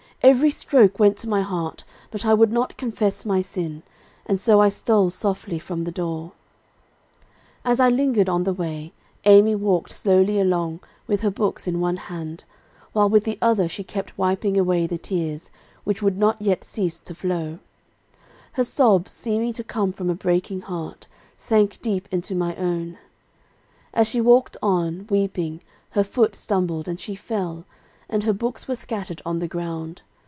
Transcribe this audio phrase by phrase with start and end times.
[0.23, 3.81] Every stroke went to my heart, but I would not confess my sin,
[4.27, 6.33] and so I stole softly from the door.
[7.65, 8.93] [Illustration: "Miss R I did not tell a lie."] "As I lingered on the way,
[9.25, 12.43] Amy walked slowly along, with her books in one hand,
[12.93, 15.49] while with the other she kept wiping away the tears,
[15.85, 17.57] which would not yet cease to flow.
[18.51, 22.99] Her sobs, seeming to come from a breaking heart, sank deep into my own.
[23.91, 25.63] "As she walked on, weeping,
[25.97, 27.65] her foot stumbled, and she fell,
[28.07, 30.03] and her books were scattered on the ground.